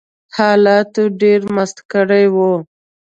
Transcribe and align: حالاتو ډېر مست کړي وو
حالاتو 0.37 1.01
ډېر 1.21 1.39
مست 1.55 1.77
کړي 1.91 2.25
وو 2.33 2.53